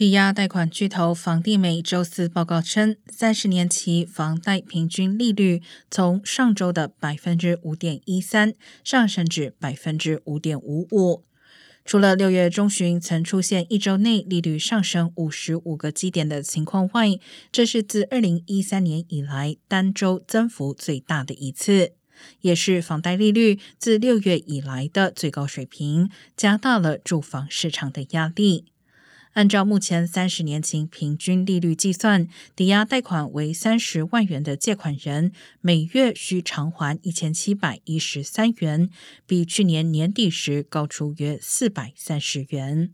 [0.00, 11.22] 抵押贷款巨头房地美周四报告称，三十年期房贷平均利率从上周的百分之五点一三上升至百分之五点五五。
[11.84, 17.18] 除了六月中旬曾出现一周内利率上升五十五个基点的情况外，
[17.52, 21.92] 这是自二零一三年以来单周增幅最大的一次，
[22.40, 28.69] 也是房贷利率自六月以来的最高水平，加大了住房市场的压力。
[29.34, 38.90] 按照目前三十年期平均利率计算，抵押贷款为三十万元的借款人，每月需偿还一千七百一十三元，
[39.26, 42.90] 比去年年底时高出约四百三十元。